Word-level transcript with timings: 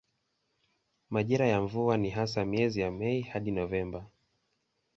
Majira 1.09 1.45
ya 1.47 1.61
mvua 1.61 1.97
ni 1.97 2.09
hasa 2.09 2.45
miezi 2.45 2.81
ya 2.81 2.91
Mei 2.91 3.21
hadi 3.21 3.51
Novemba. 3.51 4.05